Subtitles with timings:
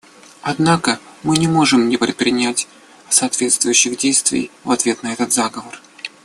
[0.41, 2.67] Однако мы не можем не предпринять
[3.09, 5.79] соответствующие действия в ответ на этот заговор.